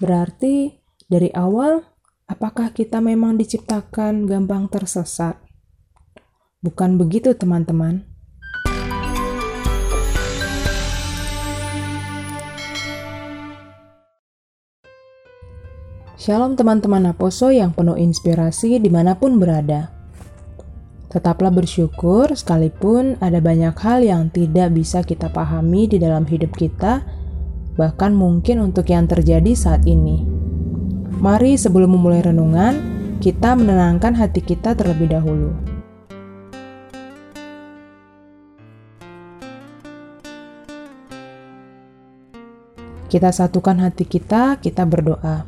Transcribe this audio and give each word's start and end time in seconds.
Berarti 0.00 0.72
dari 1.04 1.28
awal, 1.36 1.84
apakah 2.24 2.72
kita 2.72 3.04
memang 3.04 3.36
diciptakan 3.36 4.24
gampang 4.24 4.72
tersesat? 4.72 5.36
Bukan 6.64 6.96
begitu, 6.96 7.36
teman-teman. 7.36 8.08
Shalom 16.16 16.54
teman-teman 16.54 17.10
Aposo 17.10 17.50
yang 17.50 17.74
penuh 17.74 17.98
inspirasi 17.98 18.78
di 18.78 18.86
mana 18.86 19.18
pun 19.18 19.42
berada. 19.42 19.90
Tetaplah 21.10 21.50
bersyukur 21.52 22.32
sekalipun 22.32 23.20
ada 23.20 23.42
banyak 23.42 23.74
hal 23.76 24.00
yang 24.00 24.30
tidak 24.32 24.72
bisa 24.72 25.04
kita 25.04 25.28
pahami 25.28 25.84
di 25.90 26.00
dalam 26.00 26.24
hidup 26.24 26.54
kita, 26.56 27.04
bahkan 27.76 28.12
mungkin 28.12 28.60
untuk 28.60 28.88
yang 28.92 29.08
terjadi 29.08 29.52
saat 29.56 29.84
ini. 29.88 30.24
Mari 31.22 31.54
sebelum 31.56 31.94
memulai 31.96 32.24
renungan, 32.24 32.74
kita 33.22 33.54
menenangkan 33.54 34.18
hati 34.18 34.42
kita 34.42 34.74
terlebih 34.74 35.14
dahulu. 35.14 35.54
Kita 43.12 43.28
satukan 43.28 43.76
hati 43.76 44.08
kita, 44.08 44.56
kita 44.56 44.88
berdoa. 44.88 45.44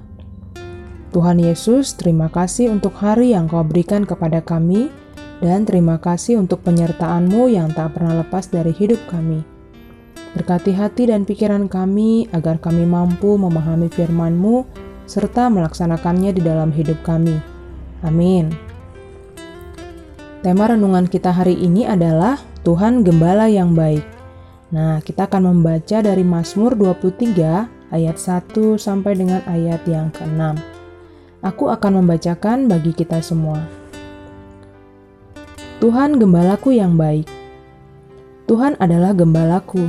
Tuhan 1.17 1.41
Yesus, 1.41 1.97
terima 1.97 2.29
kasih 2.29 2.69
untuk 2.69 2.93
hari 3.01 3.33
yang 3.33 3.49
kau 3.49 3.65
berikan 3.65 4.05
kepada 4.05 4.45
kami, 4.45 4.93
dan 5.41 5.65
terima 5.65 5.97
kasih 5.97 6.37
untuk 6.37 6.61
penyertaan-Mu 6.61 7.49
yang 7.49 7.73
tak 7.73 7.97
pernah 7.97 8.21
lepas 8.21 8.53
dari 8.53 8.71
hidup 8.71 9.01
kami. 9.09 9.54
Berkati 10.35 10.75
hati 10.75 11.07
dan 11.09 11.23
pikiran 11.23 11.71
kami 11.71 12.27
agar 12.35 12.59
kami 12.59 12.83
mampu 12.83 13.39
memahami 13.39 13.87
firman-Mu 13.87 14.67
serta 15.07 15.47
melaksanakannya 15.47 16.35
di 16.35 16.43
dalam 16.43 16.75
hidup 16.75 16.99
kami. 17.07 17.39
Amin. 18.03 18.51
Tema 20.45 20.69
renungan 20.69 21.09
kita 21.09 21.33
hari 21.33 21.57
ini 21.57 21.89
adalah 21.89 22.37
Tuhan 22.67 23.07
Gembala 23.07 23.49
yang 23.49 23.73
Baik. 23.73 24.05
Nah, 24.75 24.99
kita 25.01 25.31
akan 25.31 25.55
membaca 25.55 26.03
dari 26.03 26.27
Mazmur 26.27 26.75
23 26.75 27.95
ayat 27.95 28.17
1 28.19 28.75
sampai 28.75 29.15
dengan 29.15 29.41
ayat 29.47 29.87
yang 29.87 30.11
ke-6. 30.11 30.59
Aku 31.47 31.71
akan 31.71 32.03
membacakan 32.03 32.67
bagi 32.67 32.91
kita 32.91 33.23
semua. 33.23 33.63
Tuhan 35.79 36.19
gembalaku 36.19 36.75
yang 36.75 36.99
baik. 36.99 37.31
Tuhan 38.51 38.75
adalah 38.83 39.17
gembalaku, 39.17 39.89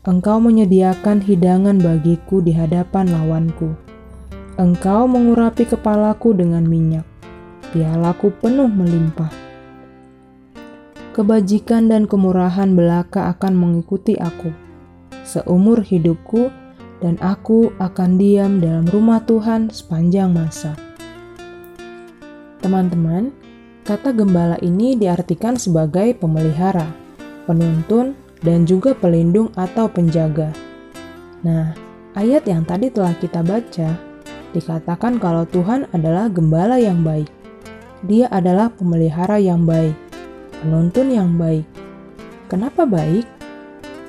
Engkau 0.00 0.40
menyediakan 0.40 1.20
hidangan 1.20 1.76
bagiku 1.76 2.40
di 2.40 2.56
hadapan 2.56 3.12
lawanku. 3.12 3.76
Engkau 4.56 5.04
mengurapi 5.04 5.68
kepalaku 5.68 6.32
dengan 6.32 6.64
minyak, 6.64 7.04
pialaku 7.68 8.32
penuh 8.40 8.64
melimpah. 8.64 9.28
Kebajikan 11.12 11.92
dan 11.92 12.08
kemurahan 12.08 12.72
belaka 12.72 13.28
akan 13.36 13.52
mengikuti 13.52 14.16
aku. 14.16 14.48
Seumur 15.20 15.84
hidupku, 15.84 16.48
dan 17.04 17.20
aku 17.20 17.68
akan 17.76 18.16
diam 18.16 18.56
dalam 18.56 18.88
rumah 18.88 19.20
Tuhan 19.28 19.68
sepanjang 19.68 20.32
masa. 20.32 20.80
Teman-teman, 22.64 23.36
kata 23.84 24.16
gembala 24.16 24.56
ini 24.64 24.96
diartikan 24.96 25.60
sebagai 25.60 26.16
pemelihara, 26.16 26.88
penuntun, 27.44 28.29
dan 28.40 28.64
juga 28.64 28.96
pelindung 28.96 29.52
atau 29.56 29.88
penjaga. 29.88 30.52
Nah, 31.44 31.72
ayat 32.16 32.44
yang 32.48 32.64
tadi 32.64 32.92
telah 32.92 33.16
kita 33.16 33.40
baca 33.44 34.10
dikatakan 34.50 35.22
kalau 35.22 35.46
Tuhan 35.46 35.86
adalah 35.94 36.26
gembala 36.26 36.76
yang 36.76 37.06
baik. 37.06 37.30
Dia 38.00 38.32
adalah 38.32 38.72
pemelihara 38.72 39.36
yang 39.36 39.68
baik, 39.68 39.92
penuntun 40.60 41.12
yang 41.12 41.36
baik. 41.36 41.68
Kenapa 42.48 42.88
baik? 42.88 43.28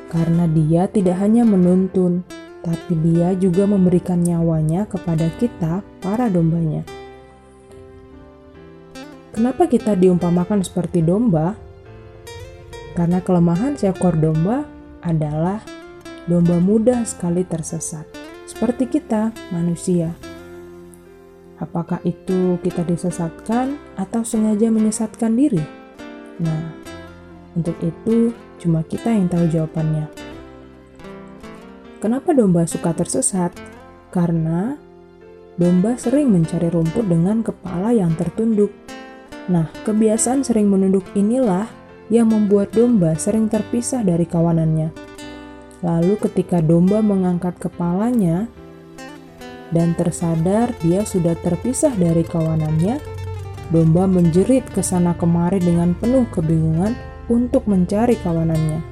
Karena 0.07 0.47
dia 0.47 0.87
tidak 0.87 1.19
hanya 1.19 1.43
menuntun, 1.43 2.23
tapi 2.63 2.93
dia 2.99 3.35
juga 3.35 3.67
memberikan 3.67 4.23
nyawanya 4.23 4.87
kepada 4.87 5.27
kita, 5.39 5.83
para 6.03 6.27
dombanya. 6.31 6.87
Kenapa 9.31 9.67
kita 9.67 9.95
diumpamakan 9.95 10.59
seperti 10.59 10.99
domba? 10.99 11.55
Karena 12.91 13.23
kelemahan 13.23 13.79
seekor 13.79 14.19
domba 14.19 14.67
adalah 14.99 15.63
domba 16.27 16.59
mudah 16.59 17.07
sekali 17.07 17.47
tersesat, 17.47 18.03
seperti 18.43 18.87
kita, 18.87 19.31
manusia. 19.49 20.11
Apakah 21.61 22.01
itu 22.03 22.57
kita 22.65 22.81
disesatkan 22.83 23.77
atau 23.95 24.25
sengaja 24.25 24.67
menyesatkan 24.73 25.37
diri? 25.37 25.61
Nah, 26.41 26.73
untuk 27.53 27.77
itu 27.85 28.33
cuma 28.57 28.81
kita 28.81 29.13
yang 29.13 29.29
tahu 29.29 29.45
jawabannya. 29.45 30.09
Kenapa 32.01 32.33
domba 32.33 32.65
suka 32.65 32.97
tersesat? 32.97 33.53
Karena 34.09 34.73
domba 35.55 35.93
sering 36.01 36.33
mencari 36.33 36.73
rumput 36.73 37.05
dengan 37.05 37.45
kepala 37.45 37.93
yang 37.93 38.17
tertunduk. 38.17 38.73
Nah, 39.45 39.69
kebiasaan 39.85 40.41
sering 40.41 40.65
menunduk 40.65 41.05
inilah 41.13 41.69
yang 42.11 42.27
membuat 42.27 42.75
domba 42.75 43.15
sering 43.15 43.47
terpisah 43.47 44.03
dari 44.03 44.27
kawanannya. 44.27 44.91
Lalu, 45.81 46.19
ketika 46.29 46.59
domba 46.59 46.99
mengangkat 46.99 47.57
kepalanya 47.57 48.51
dan 49.71 49.95
tersadar 49.95 50.75
dia 50.83 51.07
sudah 51.07 51.33
terpisah 51.39 51.95
dari 51.95 52.21
kawanannya, 52.27 52.99
domba 53.71 54.05
menjerit 54.05 54.67
ke 54.69 54.83
sana 54.83 55.15
kemari 55.15 55.63
dengan 55.63 55.95
penuh 55.95 56.27
kebingungan 56.29 56.93
untuk 57.31 57.65
mencari 57.65 58.19
kawanannya. 58.19 58.83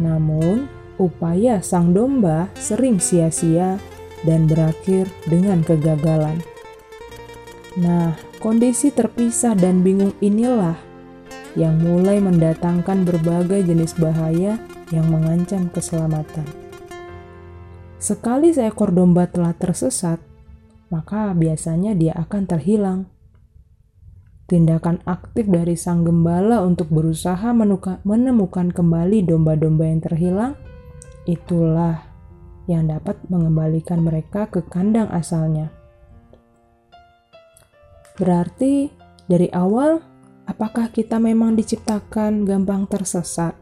Namun, 0.00 0.66
upaya 0.96 1.60
sang 1.60 1.92
domba 1.92 2.48
sering 2.56 2.96
sia-sia 2.96 3.76
dan 4.24 4.48
berakhir 4.48 5.06
dengan 5.28 5.60
kegagalan. 5.60 6.40
Nah, 7.76 8.16
kondisi 8.40 8.88
terpisah 8.88 9.52
dan 9.52 9.84
bingung 9.84 10.16
inilah 10.24 10.91
yang 11.52 11.76
mulai 11.80 12.16
mendatangkan 12.22 13.04
berbagai 13.04 13.68
jenis 13.68 13.96
bahaya 14.00 14.56
yang 14.88 15.08
mengancam 15.08 15.68
keselamatan. 15.68 16.44
Sekali 18.02 18.50
seekor 18.50 18.90
domba 18.90 19.30
telah 19.30 19.54
tersesat, 19.54 20.18
maka 20.90 21.30
biasanya 21.32 21.94
dia 21.94 22.12
akan 22.18 22.42
terhilang. 22.50 23.00
Tindakan 24.50 25.00
aktif 25.08 25.48
dari 25.48 25.78
sang 25.78 26.04
gembala 26.04 26.60
untuk 26.60 26.92
berusaha 26.92 27.54
menemukan 28.04 28.68
kembali 28.68 29.24
domba-domba 29.24 29.84
yang 29.88 30.00
terhilang 30.04 30.52
itulah 31.24 32.04
yang 32.68 32.90
dapat 32.90 33.16
mengembalikan 33.30 34.02
mereka 34.02 34.50
ke 34.50 34.60
kandang 34.66 35.08
asalnya. 35.08 35.70
Berarti, 38.18 38.92
dari 39.24 39.48
awal, 39.54 40.04
apakah 40.46 40.90
kita 40.90 41.18
memang 41.22 41.54
diciptakan 41.54 42.46
gampang 42.46 42.86
tersesat? 42.88 43.54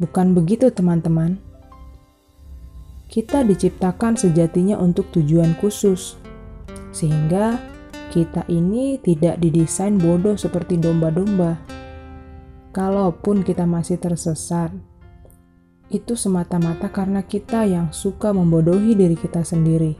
Bukan 0.00 0.32
begitu, 0.32 0.72
teman-teman. 0.72 1.36
Kita 3.10 3.42
diciptakan 3.42 4.16
sejatinya 4.16 4.78
untuk 4.78 5.10
tujuan 5.12 5.58
khusus, 5.58 6.16
sehingga 6.94 7.58
kita 8.14 8.46
ini 8.46 8.98
tidak 9.02 9.38
didesain 9.42 9.98
bodoh 9.98 10.38
seperti 10.38 10.78
domba-domba. 10.78 11.58
Kalaupun 12.70 13.42
kita 13.42 13.66
masih 13.66 13.98
tersesat, 13.98 14.70
itu 15.90 16.14
semata-mata 16.14 16.86
karena 16.86 17.26
kita 17.26 17.66
yang 17.66 17.90
suka 17.90 18.30
membodohi 18.30 18.94
diri 18.94 19.18
kita 19.18 19.42
sendiri. 19.42 19.98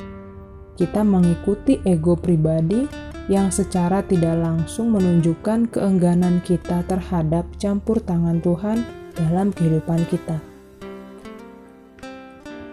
Kita 0.79 1.03
mengikuti 1.03 1.83
ego 1.83 2.15
pribadi 2.15 3.10
yang 3.27 3.53
secara 3.53 4.01
tidak 4.07 4.39
langsung 4.39 4.95
menunjukkan 4.95 5.69
keengganan 5.69 6.41
kita 6.41 6.87
terhadap 6.87 7.45
campur 7.61 7.99
tangan 8.01 8.41
Tuhan 8.41 8.87
dalam 9.19 9.53
kehidupan 9.53 10.07
kita. 10.09 10.41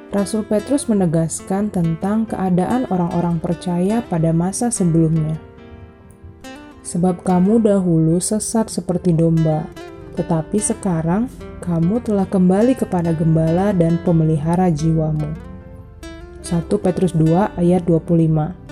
Rasul 0.08 0.48
Petrus 0.48 0.88
menegaskan 0.88 1.68
tentang 1.68 2.24
keadaan 2.24 2.88
orang-orang 2.88 3.44
percaya 3.44 4.00
pada 4.08 4.32
masa 4.32 4.72
sebelumnya. 4.72 5.36
Sebab 6.88 7.28
kamu 7.28 7.60
dahulu 7.60 8.16
sesat 8.24 8.72
seperti 8.72 9.12
domba, 9.12 9.68
tetapi 10.16 10.64
sekarang 10.64 11.28
kamu 11.60 12.00
telah 12.00 12.24
kembali 12.24 12.80
kepada 12.80 13.12
gembala 13.12 13.76
dan 13.76 14.00
pemelihara 14.08 14.72
jiwamu. 14.72 15.36
1 16.40 16.72
Petrus 16.80 17.12
2 17.12 17.60
ayat 17.60 17.84
25 17.84 18.67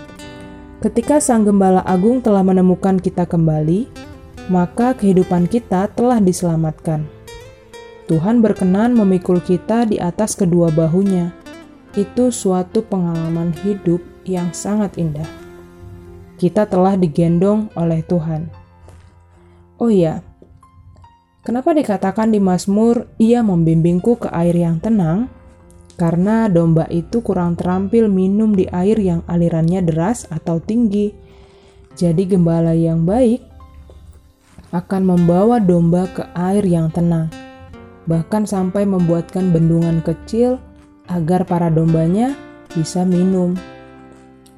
Ketika 0.84 1.24
Sang 1.24 1.48
Gembala 1.48 1.80
Agung 1.88 2.20
telah 2.20 2.44
menemukan 2.44 3.00
kita 3.00 3.24
kembali, 3.24 3.88
maka 4.52 4.92
kehidupan 4.92 5.48
kita 5.48 5.88
telah 5.96 6.20
diselamatkan. 6.20 7.08
Tuhan 8.12 8.44
berkenan 8.44 8.94
memikul 8.94 9.40
kita 9.40 9.88
di 9.88 9.98
atas 9.98 10.36
kedua 10.36 10.70
bahunya. 10.70 11.32
Itu 11.96 12.30
suatu 12.30 12.84
pengalaman 12.84 13.56
hidup 13.64 14.04
yang 14.28 14.52
sangat 14.52 15.00
indah. 15.00 15.26
Kita 16.36 16.68
telah 16.68 17.00
digendong 17.00 17.72
oleh 17.80 18.04
Tuhan. 18.04 18.52
Oh 19.80 19.88
iya, 19.88 20.20
kenapa 21.48 21.72
dikatakan 21.72 22.36
di 22.36 22.44
Mazmur, 22.44 23.08
"Ia 23.16 23.40
membimbingku 23.48 24.20
ke 24.20 24.30
air 24.36 24.60
yang 24.60 24.84
tenang"? 24.84 25.32
Karena 25.96 26.52
domba 26.52 26.84
itu 26.92 27.24
kurang 27.24 27.56
terampil 27.56 28.12
minum 28.12 28.52
di 28.52 28.68
air 28.68 29.00
yang 29.00 29.24
alirannya 29.32 29.80
deras 29.80 30.28
atau 30.28 30.60
tinggi. 30.60 31.16
Jadi, 31.96 32.28
gembala 32.28 32.76
yang 32.76 33.08
baik 33.08 33.40
akan 34.76 35.02
membawa 35.08 35.64
domba 35.64 36.04
ke 36.12 36.28
air 36.36 36.68
yang 36.68 36.92
tenang, 36.92 37.32
bahkan 38.04 38.44
sampai 38.44 38.84
membuatkan 38.84 39.56
bendungan 39.56 40.04
kecil 40.04 40.60
agar 41.08 41.48
para 41.48 41.72
dombanya 41.72 42.36
bisa 42.76 43.08
minum. 43.08 43.56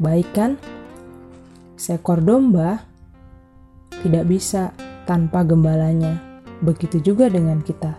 Baik, 0.01 0.25
kan? 0.33 0.57
Seekor 1.77 2.25
domba 2.25 2.81
tidak 4.01 4.25
bisa 4.25 4.73
tanpa 5.05 5.45
gembalanya. 5.45 6.17
Begitu 6.65 7.13
juga 7.13 7.29
dengan 7.29 7.61
kita. 7.61 7.93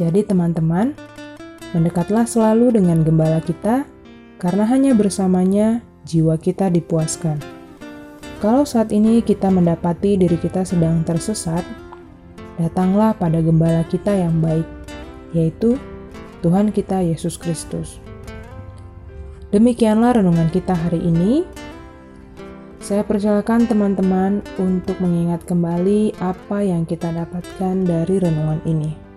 Jadi, 0.00 0.24
teman-teman, 0.24 0.96
Mendekatlah 1.72 2.28
selalu 2.28 2.76
dengan 2.76 3.00
gembala 3.00 3.40
kita, 3.40 3.88
karena 4.36 4.68
hanya 4.68 4.92
bersamanya 4.92 5.80
jiwa 6.04 6.36
kita 6.36 6.68
dipuaskan. 6.68 7.40
Kalau 8.44 8.68
saat 8.68 8.92
ini 8.92 9.24
kita 9.24 9.48
mendapati 9.48 10.20
diri 10.20 10.36
kita 10.36 10.68
sedang 10.68 11.00
tersesat, 11.06 11.64
datanglah 12.60 13.16
pada 13.16 13.40
gembala 13.40 13.86
kita 13.88 14.12
yang 14.12 14.36
baik, 14.44 14.66
yaitu 15.32 15.80
Tuhan 16.42 16.74
kita 16.74 17.00
Yesus 17.00 17.38
Kristus. 17.38 18.02
Demikianlah 19.48 20.20
renungan 20.20 20.50
kita 20.50 20.74
hari 20.74 21.00
ini. 21.00 21.46
Saya 22.82 23.06
persilakan 23.06 23.70
teman-teman 23.70 24.42
untuk 24.58 24.98
mengingat 24.98 25.46
kembali 25.46 26.18
apa 26.18 26.66
yang 26.66 26.82
kita 26.82 27.14
dapatkan 27.14 27.86
dari 27.86 28.18
renungan 28.18 28.60
ini. 28.66 29.11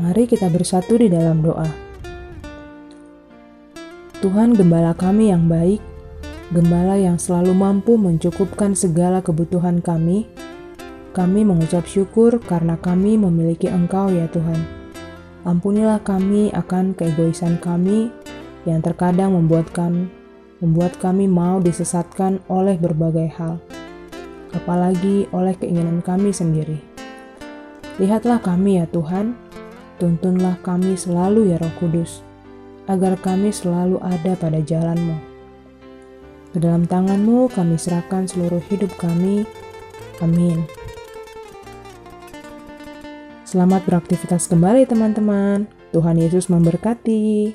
Mari 0.00 0.24
kita 0.24 0.48
bersatu 0.48 0.96
di 0.96 1.12
dalam 1.12 1.44
doa. 1.44 1.68
Tuhan 4.24 4.56
Gembala 4.56 4.96
kami 4.96 5.28
yang 5.28 5.44
baik, 5.44 5.84
Gembala 6.56 6.96
yang 6.96 7.20
selalu 7.20 7.52
mampu 7.52 8.00
mencukupkan 8.00 8.72
segala 8.72 9.20
kebutuhan 9.20 9.84
kami, 9.84 10.24
kami 11.12 11.44
mengucap 11.44 11.84
syukur 11.84 12.40
karena 12.40 12.80
kami 12.80 13.20
memiliki 13.20 13.68
Engkau 13.68 14.08
ya 14.08 14.24
Tuhan. 14.32 14.64
Ampunilah 15.44 16.00
kami 16.00 16.48
akan 16.56 16.96
keegoisan 16.96 17.60
kami 17.60 18.08
yang 18.64 18.80
terkadang 18.80 19.36
membuatkan 19.36 20.08
membuat 20.64 20.96
kami 20.96 21.28
mau 21.28 21.60
disesatkan 21.60 22.40
oleh 22.48 22.80
berbagai 22.80 23.36
hal, 23.36 23.60
apalagi 24.56 25.28
oleh 25.36 25.52
keinginan 25.60 26.00
kami 26.00 26.32
sendiri. 26.32 26.80
Lihatlah 28.00 28.40
kami 28.40 28.80
ya 28.80 28.88
Tuhan, 28.88 29.49
Tuntunlah 30.00 30.56
kami 30.64 30.96
selalu 30.96 31.52
ya 31.52 31.60
Roh 31.60 31.76
Kudus, 31.76 32.24
agar 32.88 33.20
kami 33.20 33.52
selalu 33.52 34.00
ada 34.00 34.32
pada 34.32 34.56
jalanmu. 34.56 35.20
Ke 36.50 36.58
dalam 36.58 36.88
tanganmu 36.88 37.52
kami 37.52 37.76
serahkan 37.76 38.24
seluruh 38.24 38.64
hidup 38.72 38.88
kami. 38.96 39.44
Amin. 40.24 40.64
Selamat 43.44 43.84
beraktivitas 43.84 44.48
kembali 44.48 44.88
teman-teman. 44.88 45.68
Tuhan 45.92 46.16
Yesus 46.16 46.48
memberkati. 46.48 47.52